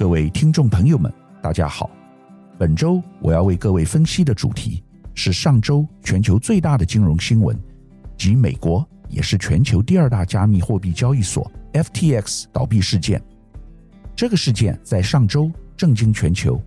[0.00, 1.90] 各位听众朋友们，大家好。
[2.58, 4.82] 本周我要为各位分析的主题
[5.14, 7.54] 是上周全球最大的金融新闻，
[8.16, 13.22] 即美国也是全球第二大加密货币交易所 FTX 倒闭事件。
[14.16, 16.58] 这个事件在上周震惊全球，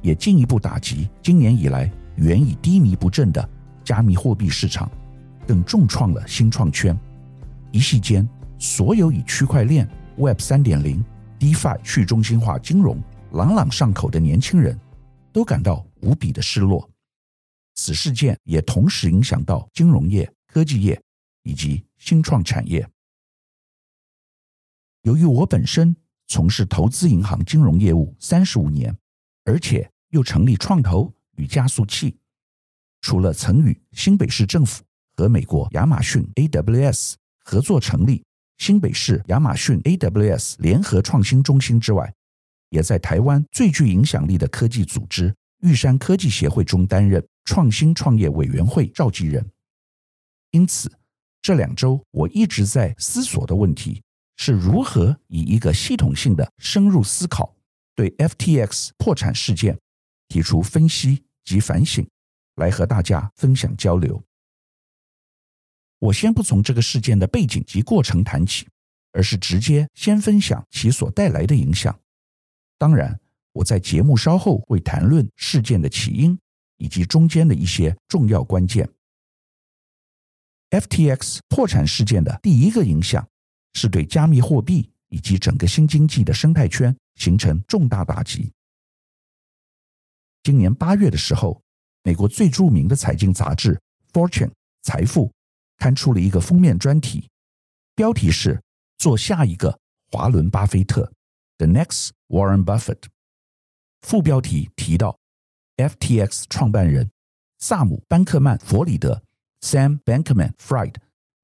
[0.00, 3.46] 也进一步打击今年以来原已低迷不振的
[3.84, 4.90] 加密货币市场，
[5.46, 6.98] 更重创了新创圈。
[7.70, 8.26] 一夕间，
[8.58, 11.04] 所有以区块链、Web 三点零、
[11.38, 13.00] DeFi 去中心化金融
[13.32, 14.78] 朗朗上口的年轻人，
[15.32, 16.88] 都感到无比的失落。
[17.74, 21.00] 此事件也同时影响到金融业、科技业
[21.44, 22.88] 以及新创产业。
[25.02, 25.94] 由于我本身
[26.26, 28.96] 从事投资银行金融业务三十五年，
[29.44, 32.18] 而且又成立创投与加速器，
[33.00, 34.82] 除了曾与新北市政府
[35.14, 37.14] 和美国亚马逊 AWS
[37.44, 38.24] 合作成立
[38.58, 42.12] 新北市亚马逊 AWS 联合创新中心之外，
[42.70, 49.48] 也在台湾最具影响力的科技组织玉山科技协会中担任创新创业委员会召集人。
[50.50, 50.90] 因此，
[51.40, 54.02] 这两周我一直在思索的问题
[54.36, 57.54] 是如何以一个系统性的深入思考，
[57.94, 59.78] 对 FTX 破产事件
[60.28, 62.06] 提出分析及反省，
[62.56, 64.20] 来和大家分享交流。
[66.00, 68.68] 我先不从这个事件的背景及过程谈起，
[69.12, 71.98] 而是直接先分享其所带来的影响。
[72.78, 73.18] 当然，
[73.52, 76.38] 我在节目稍后会谈论事件的起因
[76.76, 78.88] 以及中间的一些重要关键。
[80.70, 83.26] FTX 破产事件的第一个影响
[83.72, 88.52] 是对加密货币以及整个新经济的生态圈形成重大打击。
[90.44, 91.60] 今年八月的时候，
[92.04, 93.74] 美国最著名的财经杂志
[94.12, 94.46] 《Fortune》
[94.82, 95.32] 财富。
[95.78, 97.30] 刊出了一个封面专题，
[97.94, 98.60] 标题是
[98.98, 99.78] “做下一个
[100.10, 101.10] 华伦巴菲特
[101.56, 103.04] ”，The Next Warren Buffett。
[104.02, 105.18] 副标题提到
[105.76, 107.10] ，FTX 创办人
[107.58, 109.22] 萨姆·班克曼·弗里德
[109.60, 110.96] （Sam Bankman-Fried），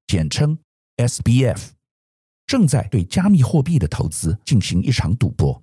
[0.07, 0.59] 简称
[0.97, 1.71] SBF，
[2.47, 5.63] 正在对加密货币的投资进行一场赌博。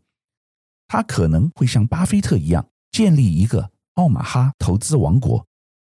[0.88, 5.45] 他可能会像巴菲特一样建立一个奥马哈投资王国，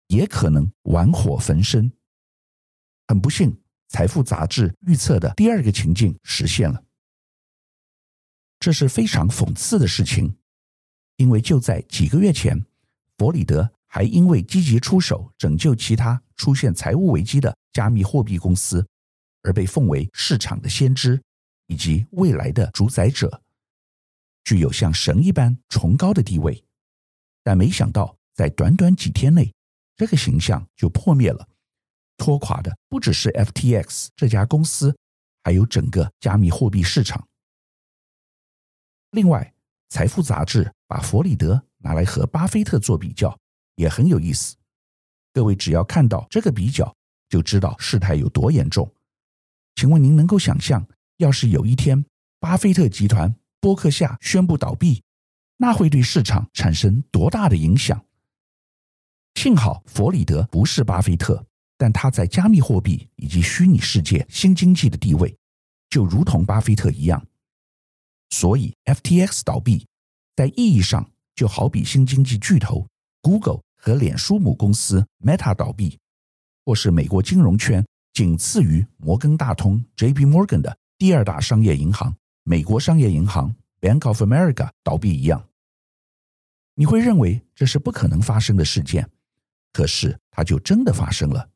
[0.07, 1.91] 也可能玩火焚身。
[3.07, 3.57] 很不幸，
[3.87, 6.83] 财富杂志预测的第二个情境实现了。
[8.59, 10.35] 这是非常讽刺的事情，
[11.15, 12.65] 因为就在几个月前，
[13.17, 18.85] 弗里德还因为积极出手拯救其他出现财务危机的加密货币公司，
[19.43, 21.21] 而被奉为市场的先知
[21.67, 23.41] 以及未来的主宰者，
[24.43, 26.61] 具有像神一般崇高的地位。
[27.43, 29.53] 但没想到，在短短几天内，
[29.95, 31.47] 这个形象就破灭了。
[32.17, 34.95] 拖垮的不只是 FTX 这家公司，
[35.43, 37.27] 还有整个加密货币市场。
[39.11, 39.53] 另外，
[39.93, 43.37] 《财富》杂志把弗里德拿来和巴菲特做比较，
[43.75, 44.55] 也很有意思。
[45.33, 46.93] 各位只要看到这个比较，
[47.29, 48.91] 就知道事态有多严重。
[49.75, 50.85] 请问您能够想象，
[51.17, 52.03] 要是有一天
[52.39, 55.03] 巴菲特集团波克夏宣布倒闭，
[55.57, 58.03] 那会对市场产生多大的影响？
[59.35, 61.45] 幸好弗里德不是巴菲特。
[61.77, 65.37] 但他在加密货币以及虚拟世界新经济的地位，
[65.89, 67.25] 就如同巴菲特一样。
[68.29, 69.87] 所以，FTX 倒闭，
[70.35, 72.87] 在意义上就好比新经济巨头
[73.21, 75.97] Google 和脸书母公司 Meta 倒闭，
[76.65, 85.47] 或是美国金融圈仅次于摩根大通 JP Morgan 的第二大商业银行美国商业银行 Bank of America 倒闭一样。
[86.73, 89.09] 你会认为这是不可能发生的事件，
[89.71, 91.49] 可是它就真的发生了。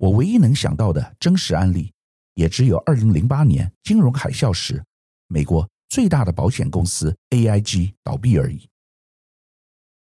[0.00, 1.92] 我唯一能想到的真实案例，
[2.32, 4.82] 也只有二零零八年金融海啸时，
[5.26, 8.66] 美国最大的保险公司 AIG 倒闭而已。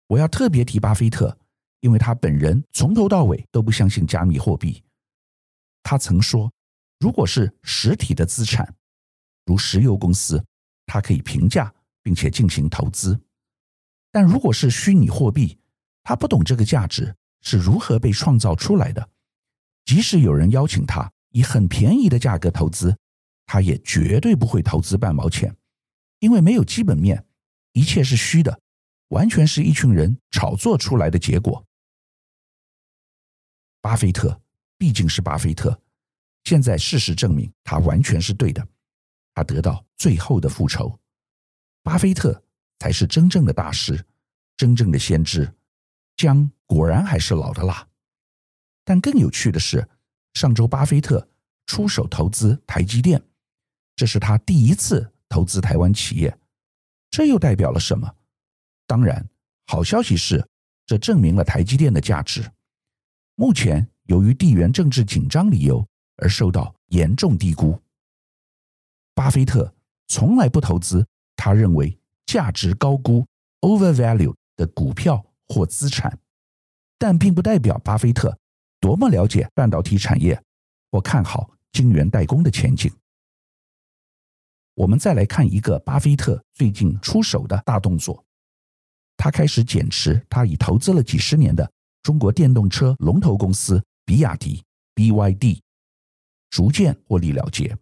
[0.08, 1.38] 我要特别提巴菲特，
[1.78, 4.82] 因为他本人从头到尾都不相信加密货币。
[5.84, 6.50] 他曾说，
[6.98, 8.74] 如果是实体的资产，
[9.44, 10.44] 如石油公司，
[10.86, 11.72] 他可以评价
[12.02, 13.14] 并且进行投资；
[14.10, 15.56] 但如果是虚拟货币，
[16.02, 19.08] 他不懂这个价值是如何被创造出来的。
[19.86, 22.94] 即使有人邀请他以很便宜的价格投资，
[23.46, 25.56] 他也绝对不会投资半毛钱，
[26.18, 27.24] 因为没有基本面，
[27.72, 28.60] 一切是虚的，
[29.08, 31.64] 完全是一群人炒作出来的结果。
[33.80, 34.42] 巴菲特
[34.76, 35.80] 毕竟是巴菲特，
[36.42, 38.66] 现在事实证明他完全是对的，
[39.34, 40.98] 他得到最后的复仇。
[41.84, 42.42] 巴菲特
[42.80, 44.04] 才是真正的大师，
[44.56, 45.54] 真正的先知，
[46.16, 47.88] 姜果然还是老的辣。
[48.86, 49.86] 但更有趣的是，
[50.34, 51.28] 上周巴菲特
[51.66, 53.20] 出手投资台积电，
[53.96, 56.38] 这是他第一次投资台湾企业，
[57.10, 58.14] 这又代表了什么？
[58.86, 59.28] 当然，
[59.66, 60.46] 好消息是，
[60.86, 62.48] 这证明了台积电的价值。
[63.34, 65.84] 目前由于地缘政治紧张理由
[66.18, 67.76] 而受到严重低估。
[69.16, 69.74] 巴菲特
[70.06, 71.04] 从来不投资
[71.34, 73.26] 他认为价值高估
[73.62, 76.16] （overvalue） 的股票或资产，
[76.96, 78.38] 但并不代表巴菲特
[78.86, 80.40] 多么了解半导体产业
[80.92, 82.88] 或看好晶圆代工的前景。
[84.74, 88.24] 我们再来看一个巴菲特最近出手的大动作，
[89.16, 91.68] 他开始减持他已投资了几十年的
[92.04, 94.62] 中国电动车龙头公司比亚迪
[94.94, 95.58] （BYD），
[96.50, 97.76] 逐渐获利了结。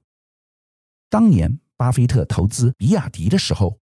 [1.10, 3.78] 当年巴菲特投资比亚迪的时候，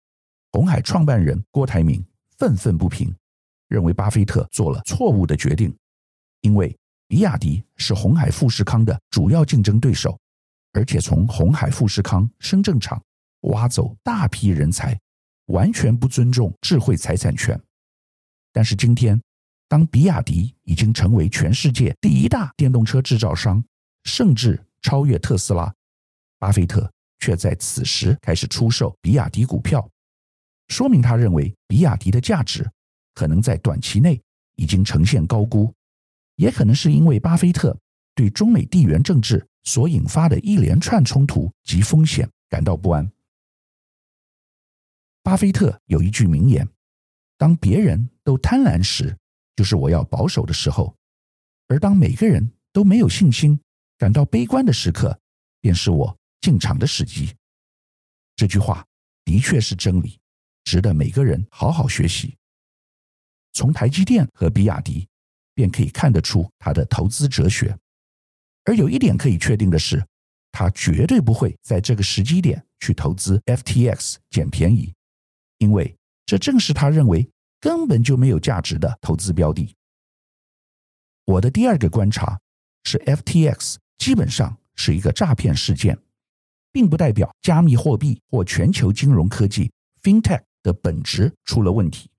[0.52, 2.04] 红海创办人郭台铭
[2.36, 3.16] 愤愤不平，
[3.68, 5.74] 认为巴菲特做了错误的决定，
[6.42, 6.76] 因为
[7.08, 10.18] 比亚迪是鸿海富士康的主要竞争对手。
[10.72, 13.02] 而且从鸿海富士康深圳厂
[13.42, 14.98] 挖走大批人才，
[15.46, 17.58] 完全不尊重智慧财产权。
[18.52, 19.18] 但是今天，
[19.68, 23.64] 当比亚迪已经成为全世界第一大电动车制造商，
[24.04, 25.72] 甚至超越特斯拉，
[26.38, 29.88] 巴菲特却在此时开始出售比亚迪股票，
[30.68, 32.70] 说明他认为比亚迪的价值
[33.14, 34.20] 可能在短期内
[34.56, 35.72] 已经呈现高估，
[36.36, 37.76] 也可能是因为巴菲特
[38.14, 39.46] 对中美地缘政治。
[39.66, 43.10] 所引发的一连串冲突及风险感到不安。
[45.24, 46.68] 巴菲特有一句名言
[47.36, 49.18] ：“当别人都贪婪时，
[49.56, 50.94] 就是我要保守的时候；
[51.66, 53.60] 而当每个人都没有信心、
[53.98, 55.18] 感到悲观的时刻，
[55.60, 57.34] 便是我进场的时机。”
[58.36, 58.86] 这句话
[59.24, 60.16] 的确是真理，
[60.62, 62.36] 值得每个人好好学习。
[63.52, 65.08] 从台积电和比亚迪
[65.56, 67.76] 便可以看得出他的投资哲学。
[68.64, 70.04] 而有一点可以确定的是，
[70.52, 74.94] 他绝对不会在这个时机点去投资 FTX 捡便宜，
[75.58, 77.28] 因为这正是他认为
[77.60, 79.74] 根本就没有价值的投资标的。
[81.24, 82.38] 我的第二个观察
[82.84, 85.98] 是，FTX 基本上是一个诈骗事件，
[86.70, 89.72] 并不代表加密货币或全球金融科技
[90.02, 92.10] FinTech 的本质出了问题。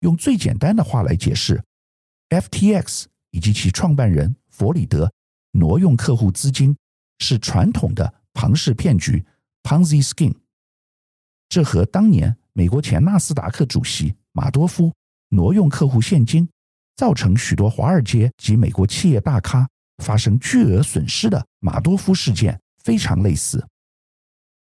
[0.00, 1.62] 用最简单的话来解释
[2.30, 4.34] ，FTX 以及其创办人。
[4.50, 5.10] 弗里德
[5.52, 6.76] 挪用客户资金
[7.18, 9.24] 是传统的庞氏骗局
[9.62, 10.34] （Ponzi scheme），
[11.48, 14.92] 这和当年美国前纳斯达克主席马多夫
[15.30, 16.46] 挪用客户现金，
[16.94, 19.66] 造成许多华尔街及美国企业大咖
[20.04, 23.66] 发生巨额损失的马多夫事件非常类似。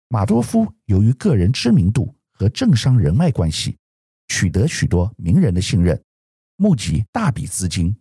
[0.07, 3.77] 马多夫由于个人知名度和政商人脉关系，
[4.29, 6.01] 取得许多名人的信任，
[6.55, 7.95] 募集大笔资金。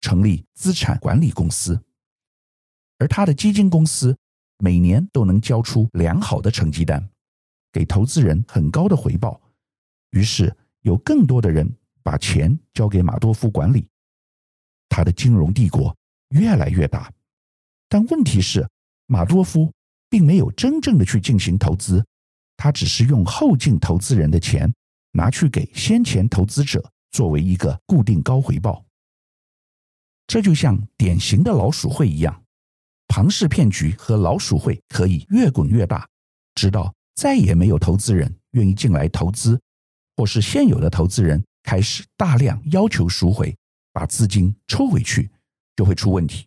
[0.00, 1.76] 成立资产管理公司，
[2.98, 4.16] 而他的基金公司
[4.58, 7.10] 每年都能交出良好的成绩单，
[7.72, 9.40] 给投资人很高的回报。
[10.10, 11.68] 于是有更多的人
[12.00, 13.88] 把钱交给马多夫管理，
[14.88, 15.94] 他的金融帝国
[16.28, 17.12] 越来越大。
[17.88, 18.64] 但问题是，
[19.06, 19.72] 马多夫
[20.08, 22.06] 并没有真正的去进行投资，
[22.56, 24.72] 他只是用后进投资人的钱
[25.10, 28.84] 拿去给先前投资者作为一个固定高回报。
[30.26, 32.44] 这就像典型的老鼠会一样，
[33.06, 36.06] 庞氏骗局和老鼠会可以越滚越大，
[36.54, 39.58] 直到再也没有投资人愿意进来投资，
[40.16, 43.56] 或是现有的投资人开始大量要求赎回，
[43.92, 45.30] 把资金抽回去，
[45.76, 46.46] 就会出问题。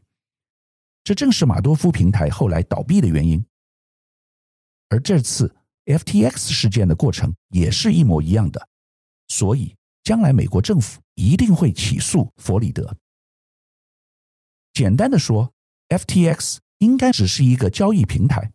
[1.03, 3.43] 这正是马多夫平台后来倒闭的原因。
[4.89, 8.67] 而这次 FTX 事件的过程也是一模一样的，
[9.27, 12.97] 所以将来美国政府一定会起诉弗里德。
[14.73, 15.53] 简单的说
[15.89, 18.51] ，FTX 应该只是一个交易平台。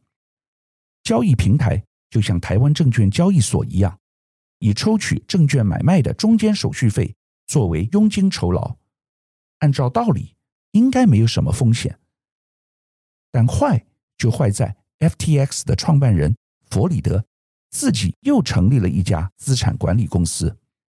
[1.02, 4.00] 交易平台就像台湾证券交易所一样，
[4.58, 7.14] 以抽取证券买卖的中间手续费
[7.46, 8.76] 作为佣金酬劳。
[9.58, 10.34] 按照道理，
[10.72, 11.98] 应该没有什么风险。
[13.30, 13.86] 但坏
[14.18, 16.34] 就坏在 FTX 的创办人
[16.70, 17.24] 弗里德
[17.70, 20.56] 自己又成立了一家资产管理公司，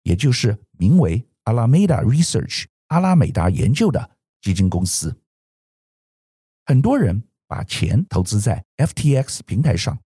[0.07, 4.11] 也就是名为 Alameda Research 阿拉美达研究的。
[4.39, 5.13] 基金公司，
[6.65, 9.99] 很多人把钱投资在 FTX 平台上，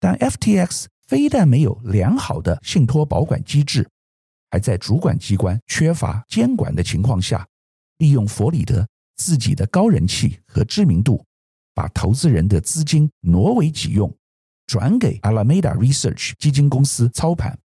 [0.00, 3.88] 但 FTX 非但没有良好的信托保管机制，
[4.50, 7.46] 还在主管机关缺乏监管的情况下，
[7.98, 11.24] 利用弗里德自己的高人气和知名度，
[11.72, 14.12] 把投资人的资金挪为己用，
[14.66, 17.56] 转给 Alameda Research 基金公司操盘，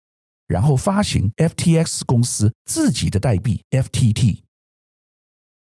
[0.48, 4.42] 然后发行 FTX 公司自己的代币 FTT。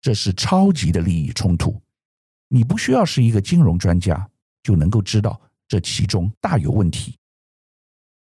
[0.01, 1.81] 这是超级的利益冲突，
[2.47, 4.29] 你不需要是一个金融专家
[4.61, 7.17] 就能够知道这其中大有问题。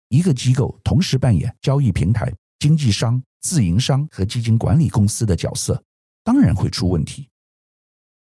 [0.10, 5.82] 一个机构同时扮演交易平台、经纪商、自营商和基金管理公司的角色，
[6.24, 7.30] 当然会出问题。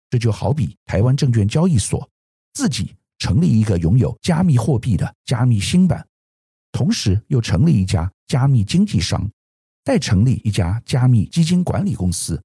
[0.08, 2.08] 这就好比台湾证券交易所
[2.54, 6.06] 自己成立一个拥有加密货币的加密新版，
[6.72, 9.30] 同时又成立一家加密经纪商，
[9.84, 12.42] 再成立一家加密基金管理公司，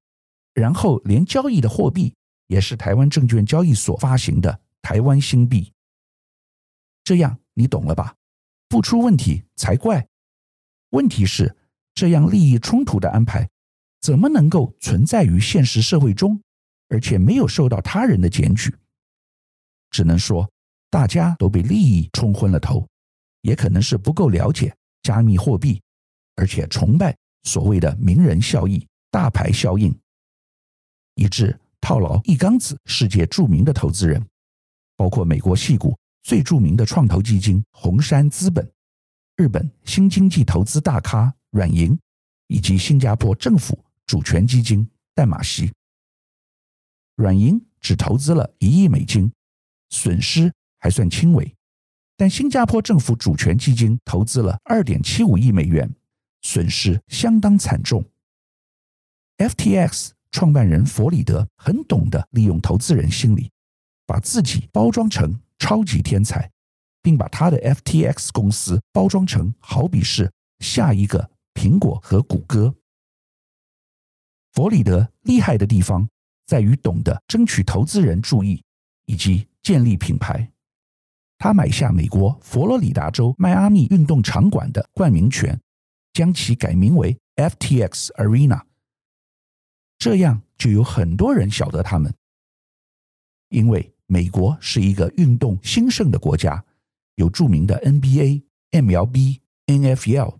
[0.54, 2.14] 然后连交易的货币
[2.46, 5.72] 也是台湾证券交易所发行的台湾新币。
[7.02, 8.14] 这样你懂了吧？
[8.68, 10.06] 不出问题才怪。
[10.90, 11.56] 问题是，
[11.94, 13.48] 这样利益冲突的安排，
[14.00, 16.42] 怎么能够存在于现实社会中，
[16.88, 18.74] 而且没有受到他人的检举？
[19.90, 20.50] 只能说，
[20.90, 22.86] 大家都被利益冲昏了头，
[23.42, 25.80] 也可能是不够了解加密货币，
[26.36, 29.94] 而且崇拜所谓的名人效应、大牌效应，
[31.14, 34.24] 以致套牢一缸子世界著名的投资人，
[34.96, 35.96] 包括美国戏股。
[36.24, 38.70] 最著名的创投基金红杉资本、
[39.36, 41.98] 日本新经济投资大咖软银，
[42.48, 45.72] 以及新加坡政府主权基金淡马锡。
[47.14, 49.32] 软银只投资了一亿美金，
[49.88, 51.46] 损失还算轻微；
[52.18, 55.90] 但新加坡政府主权基金投资了二点七五亿美元，
[56.42, 58.04] 损失相当惨重。
[59.38, 63.50] FTX 创办人弗里德很懂得利用投资人心理，
[64.04, 65.40] 把自己包装成。
[65.60, 66.48] 超级天才，
[67.02, 72.72] 并把他的 FTX 公司包装成好比是下一个苹果和谷歌。
[74.52, 76.08] 弗里德厉害的地方
[76.46, 78.62] 在于懂得争取投资人注意
[79.06, 80.48] 以及建立品牌。
[81.38, 85.58] 他买下美国佛罗里达州迈阿密运动场馆的冠名权，
[86.12, 88.62] 将其改名为 FTX Arena。
[89.98, 92.14] 这样就有很多人晓得他们，
[93.48, 93.94] 因为。
[94.10, 96.64] 美国是一个运动兴盛的国家，
[97.16, 100.38] 有著名的 NBA、MLB、NFL，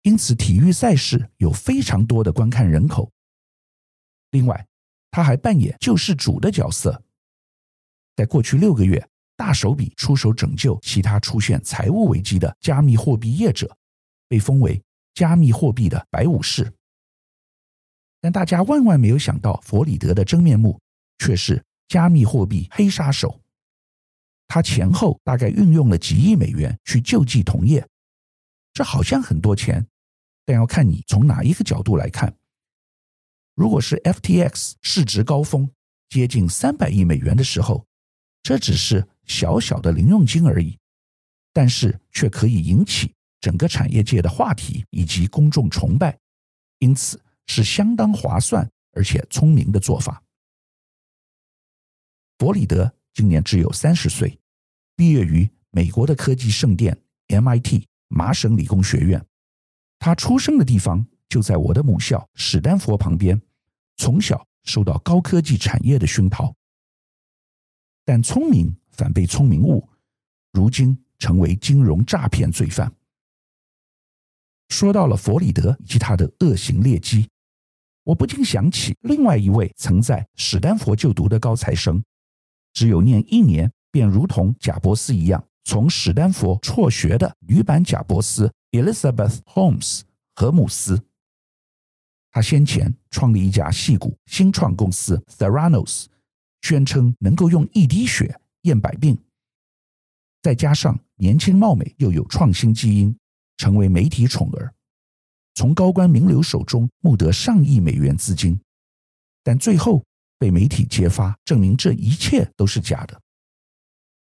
[0.00, 3.12] 因此体育赛事有非常多的观看人口。
[4.30, 4.66] 另外，
[5.10, 7.02] 他还扮演救世主的角色，
[8.16, 13.76] 在过去六个月，大手笔出手拯救其他出现财务危机的加密货币业者，
[14.28, 14.82] 被封为
[15.14, 16.72] 加密货币的白武士。
[18.20, 20.80] 但大家万万没有想到，弗里德的真面目
[21.18, 21.64] 却是。
[21.86, 23.38] 加密货币黑杀手，
[24.48, 27.86] 他前后大概运用了几亿美元去救济同业，
[28.72, 29.86] 这好像很多钱，
[30.46, 32.34] 但要看你从哪一个角度来看。
[33.54, 35.70] 如果是 FTX 市值高峰
[36.08, 37.86] 接近三百亿美元的时候，
[38.42, 40.78] 这只是小小的零用金而已，
[41.52, 46.18] 但是却可以引起整个产业界的话题以及公众崇拜，
[46.78, 50.22] 因此是相当划算而且聪明的做法。
[52.38, 54.38] 弗里德今年只有三十岁，
[54.96, 59.24] 毕业于美国的科技圣殿 MIT 麻省理工学院。
[59.98, 63.40] 他出生的地方就在我的母校史丹佛旁边，
[63.96, 66.54] 从小受到高科技产业的熏陶。
[68.04, 69.88] 但聪明反被聪明误，
[70.52, 72.92] 如今成为金融诈骗罪犯。
[74.68, 77.28] 说到了弗里德以及他的恶行劣迹，
[78.02, 82.02] 我不禁想起另外一位曾在史丹佛就读的高材生。
[82.72, 90.00] 只有念一年，便如同贾伯斯一样，从史丹佛辍学的女版贾伯斯 Elizabeth Holmes
[90.34, 91.00] 荷姆斯。
[92.32, 96.06] 他先前创立一家戏谷新创公司 Theranos，
[96.62, 99.16] 宣称能够用一滴血验百病。
[100.42, 103.16] 再加上年轻貌美又有创新基因，
[103.56, 104.74] 成为媒体宠儿，
[105.54, 108.60] 从高官名流手中募得上亿美元资金，
[109.42, 110.04] 但最后。
[110.36, 113.18] 被媒体揭发，证明这一切都是假的。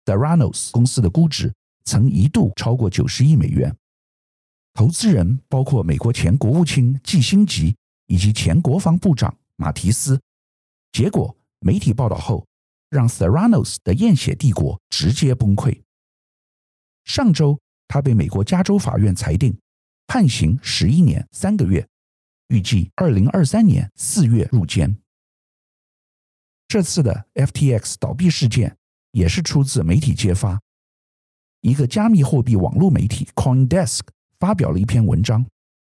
[0.06, 1.52] Theranos 公司的估值
[1.84, 3.76] 曾一度超过九十亿美元，
[4.72, 10.18] 投资人包括美国前国务卿季辛吉以及前国防部长马提斯。
[10.92, 12.46] 结果媒体报道后，
[12.90, 15.82] 让 Soranos 的验血帝国直接崩溃。
[17.04, 19.58] 上周，他被美国加州法院裁定
[20.06, 21.86] 判刑十一年三个月，
[22.48, 24.98] 预计二零二三年四月入监。
[26.66, 28.76] 这次的 FTX 倒闭事件
[29.12, 30.60] 也是出自媒体揭发。
[31.62, 34.00] 一个加密货币网络媒体 CoinDesk
[34.38, 35.46] 发表了一篇文章，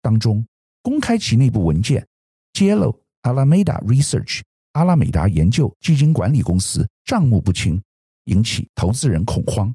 [0.01, 0.47] 当中
[0.83, 2.07] 公开其内部文件，
[2.53, 4.43] 揭露 Alameda Research
[4.73, 7.81] 阿拉美达研究基金管理公司账目不清，
[8.25, 9.75] 引起投资人恐慌。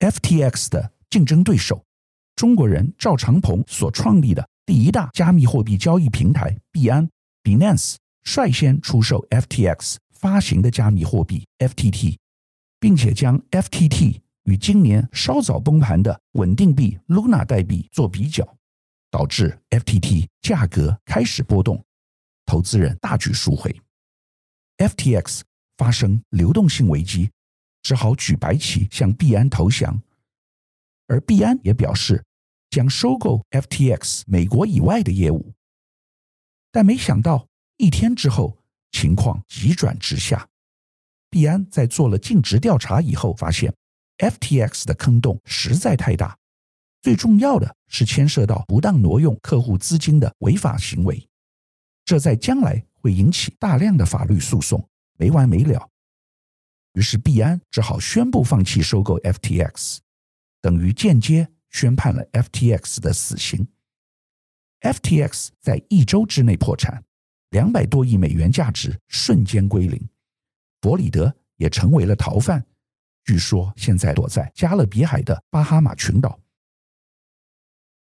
[0.00, 1.84] FTX 的竞争对手，
[2.36, 7.08] 中国人赵长鹏所创立的第一大加密货币交易平台币安
[7.42, 7.96] Binance。
[8.24, 12.16] 率先出售 FTX 发行的加密货币 FTT，
[12.78, 18.46] 并且将 FTT 与今年稍早崩盘的稳定币 Luna 代币做比较，
[19.10, 21.82] 导致 FTT 价格开始波动，
[22.44, 23.74] 投资人大举赎回
[24.78, 25.42] ，FTX
[25.76, 27.30] 发生流动性危机，
[27.82, 30.02] 只好举白旗向币安投降，
[31.06, 32.24] 而币安也表示
[32.70, 35.52] 将收购 FTX 美国以外的业务，
[36.72, 38.58] 但没想到一天之后
[38.90, 40.48] 情况急转直下，
[41.30, 43.72] 币安在做了尽职调查以后发现。
[44.18, 46.36] FTX 的坑洞实在太大，
[47.02, 51.24] 最重要的是牵涉到不当挪用客户资金的违法行为，
[52.04, 55.88] 这在将来会引起大量的法律诉讼，没完没了。
[56.94, 59.98] 于是币安只好宣布放弃收购 FTX，
[60.60, 63.66] 等于间接宣判了 FTX 的死刑。
[64.80, 67.04] FTX 在一周之内破产，
[67.50, 70.08] 两百多亿美元价值瞬间归零，
[70.80, 72.64] 弗里德也成为了逃犯。
[73.24, 76.40] 据说现在躲在加勒比海的巴哈马群岛。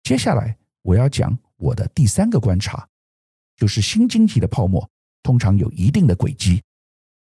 [0.03, 2.89] 接下来我要讲我的第三个观察，
[3.59, 4.89] 就是新经济的泡沫
[5.23, 6.63] 通常有一定的轨迹，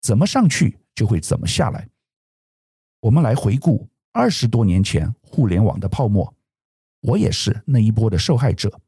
[0.02, 1.88] 怎么上去就会怎么下来。
[3.00, 6.34] 我们来回顾二十多年前互联网的泡沫，
[7.00, 8.78] 我也是那一波的受害者。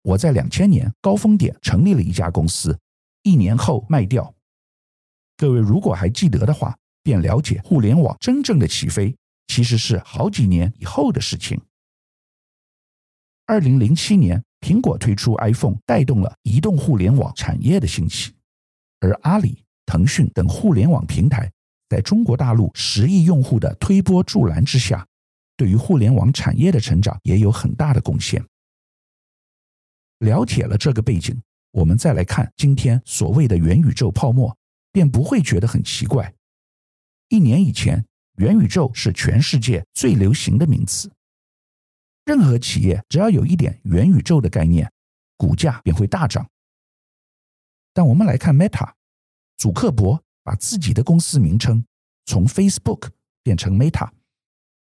[0.00, 2.78] 我在两千年高峰点成立了一家公司，
[3.22, 4.34] 一年后卖掉。
[5.36, 6.78] 各位如果还记得的话。
[7.04, 9.16] 便了解互联网真正的起飞，
[9.48, 11.60] 其实是好几年以后的事情。
[13.44, 18.32] 二零零七年，苹果推出 iPhone，带动了移动互联网产业的兴起，
[19.00, 21.50] 而阿里、腾讯等互联网平台
[21.88, 25.04] 在中国大陆十亿用户的推波助澜之下，
[25.56, 28.42] 对于互联网产业的成长也有很大的贡献。
[30.20, 31.42] 了解了这个背景，
[31.72, 34.56] 我们再来看今天所谓的元宇宙泡沫，
[34.92, 36.32] 便不会觉得很奇怪。
[37.28, 41.10] 一年以前，元宇宙是全世界最流行的名词。
[42.24, 44.90] 任何企业只要有一点元宇宙的概念，
[45.36, 46.48] 股价便会大涨。
[47.92, 48.92] 但我们来看 Meta，
[49.56, 51.84] 祖克伯把自己的公司名称
[52.24, 53.10] 从 Facebook
[53.42, 54.10] 变成 Meta，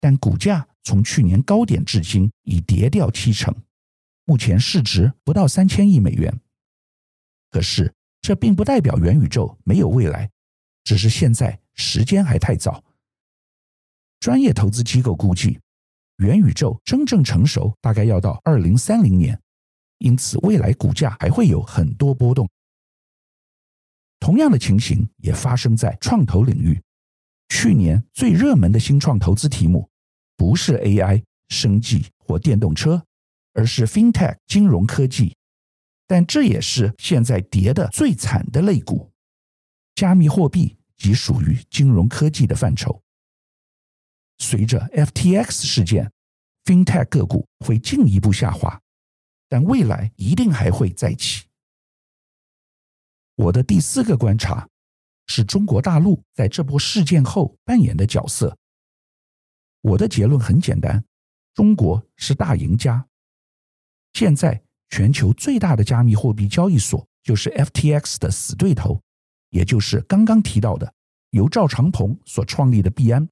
[0.00, 3.54] 但股价从去年高点至今已跌掉七成，
[4.24, 6.40] 目前市值不到三千亿美元。
[7.50, 10.30] 可是，这并不代表元宇宙没有未来，
[10.84, 11.60] 只是现在。
[11.74, 12.84] 时间还太早。
[14.20, 15.58] 专业投资机构估计，
[16.18, 19.40] 元宇宙真正成熟大概要到二零三零年，
[19.98, 22.48] 因此未来股价还会有很多波动。
[24.20, 26.80] 同样的情形也发生在创投领域。
[27.48, 29.88] 去年最热门的新创投资题目，
[30.36, 33.04] 不是 AI、生技或电动车，
[33.54, 35.36] 而是 FinTech 金融科技。
[36.06, 39.10] 但这也是现在跌得最惨的类股，
[39.94, 40.76] 加密货币。
[40.94, 43.01] 即属于金融科技的范畴。
[44.42, 46.10] 随着 FTX 事件
[46.64, 48.80] ，FinTech 个股会进一步下滑，
[49.48, 51.46] 但未来一定还会再起。
[53.36, 54.68] 我的第四个观察
[55.28, 58.58] 是中国大陆在这波事件后扮演的角色。
[59.80, 61.04] 我的结论很简单：
[61.54, 63.06] 中国是大赢家。
[64.12, 69.00] 现在全球最大的加密货币交易所就是 FTX 的死对头。
[69.50, 70.92] 也就是刚刚提到的，
[71.30, 73.28] 由赵长鹏所创立的币安。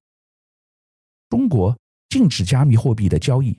[1.31, 1.73] 中国
[2.09, 3.57] 禁止加密货币的交易，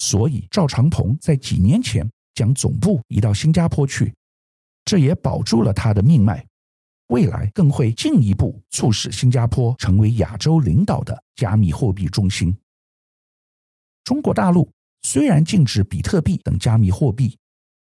[0.00, 4.12] 所以赵长鹏在几年前将总部移到新加坡去，
[4.84, 6.44] 这也保住了他的命脉。
[7.06, 12.52] 未来更会进一步促使新加坡成为亚洲领导的加密货币中心。
[14.02, 14.68] 中国大陆
[15.02, 17.38] 虽然禁止比特币等加密货币，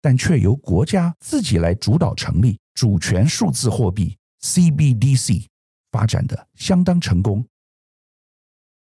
[0.02, 2.58] 但却由国家自己来主导成立。
[2.76, 5.48] 主权数字货币 CBDC
[5.92, 7.46] 发展的相当成功，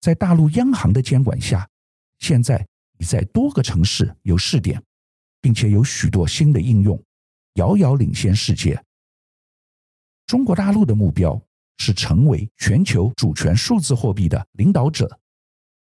[0.03, 1.67] 在大陆央行的监管下，
[2.19, 2.67] 现在
[2.99, 4.83] 已在多个城市有试点，
[5.41, 7.01] 并且有许多新的应用，
[7.55, 8.83] 遥遥领先世界。
[10.27, 11.41] 中国大陆的目标
[11.79, 15.09] 是成为全球主权数字货币的领导者，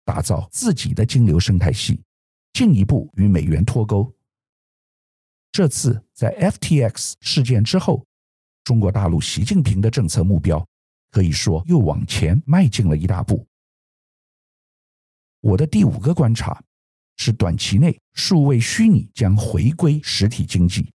[0.04, 1.98] 打造自己的金流生态系，
[2.52, 4.12] 进一步与美元脱钩。
[5.50, 8.04] 这次在 FTX 事件之后，
[8.64, 10.62] 中国大陆习近平的政策目标
[11.10, 13.46] 可以说又往前迈进了一大步。
[15.40, 16.62] 我的第五个观察
[17.16, 20.90] 是，短期内数位虚拟将回归实体经济。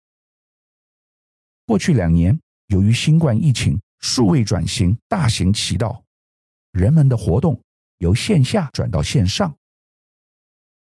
[1.65, 6.03] 过去两年，由于新冠疫情，数位转型大行其道，
[6.71, 7.61] 人们的活动
[7.99, 9.55] 由线下转到线上，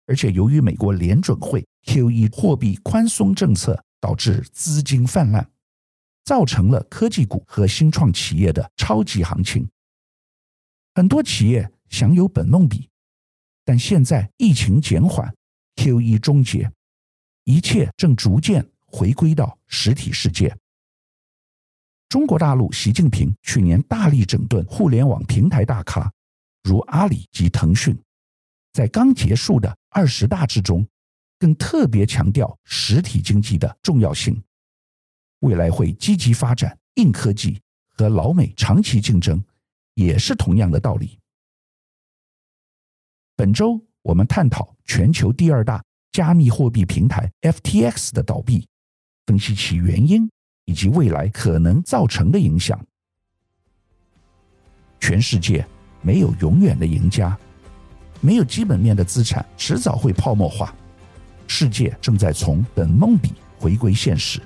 [0.06, 1.66] 而且由于美国联准会。
[1.84, 5.50] QE 货币宽松政策导致资金泛滥，
[6.22, 9.66] 造成了科技股和新创企业的超级行情。
[10.94, 12.90] 很多企业享有本梦比，
[13.68, 15.30] 但现在疫情减缓
[15.76, 16.72] ，QE 终结，
[17.44, 20.56] 一切正逐渐回归到实体世界。
[22.08, 26.10] 中国大陆习近平去年大力整顿互联网平台大咖，
[26.62, 27.94] 如阿里及腾讯，
[28.72, 30.88] 在刚结束的二十大之中，
[31.38, 34.42] 更特别强调实体经济的重要性。
[35.40, 39.44] 未来会积极发展硬科技，和老美长期竞争，
[39.92, 41.18] 也是同样的道理。
[43.38, 48.66] 本周我们探讨全球第二大加密货币平台 FTX 的倒闭，
[49.26, 50.28] 分析其原因
[50.64, 52.84] 以及未来可能造成的影响。
[54.98, 55.64] 全世界
[56.02, 57.38] 没有永远的赢家，
[58.20, 60.74] 没有基本面的资产迟早会泡沫化。
[61.46, 64.40] 世界正在从本梦比回归现实。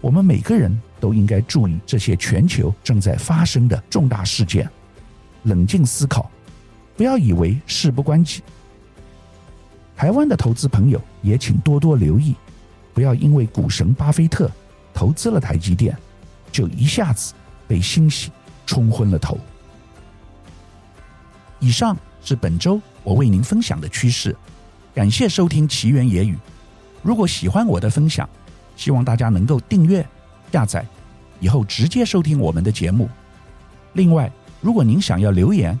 [0.00, 4.68] 我们每个人都应该注意这些全球正在发生的重大事件，
[5.44, 6.28] 冷静思考。
[7.00, 8.42] 不要以为事不关己。
[9.96, 12.34] 台湾的投资朋友也请多多留意，
[12.92, 14.50] 不要因为股神巴菲特
[14.92, 15.96] 投资了台积电，
[16.52, 17.32] 就一下子
[17.66, 18.30] 被欣喜
[18.66, 19.38] 冲昏了头。
[21.58, 24.36] 以上是本周我为您分享的趋势，
[24.94, 26.36] 感谢收听奇缘野语。
[27.02, 28.28] 如果喜欢我的分享，
[28.76, 30.06] 希望大家能够订阅、
[30.52, 30.84] 下载，
[31.40, 33.08] 以后直接收听我们的节目。
[33.94, 35.80] 另外，如果您想要留言，